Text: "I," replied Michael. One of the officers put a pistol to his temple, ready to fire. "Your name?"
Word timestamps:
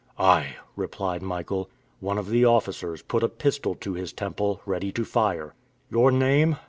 "I," 0.17 0.55
replied 0.75 1.21
Michael. 1.21 1.69
One 1.99 2.17
of 2.17 2.27
the 2.31 2.43
officers 2.43 3.03
put 3.03 3.21
a 3.21 3.29
pistol 3.29 3.75
to 3.75 3.93
his 3.93 4.11
temple, 4.13 4.59
ready 4.65 4.91
to 4.93 5.05
fire. 5.05 5.53
"Your 5.91 6.11
name?" 6.11 6.55